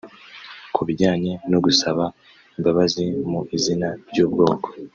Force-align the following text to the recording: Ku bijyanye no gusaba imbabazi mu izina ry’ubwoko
Ku 0.73 0.81
bijyanye 0.87 1.31
no 1.51 1.59
gusaba 1.65 2.03
imbabazi 2.57 3.03
mu 3.29 3.39
izina 3.57 3.87
ry’ubwoko 4.09 4.67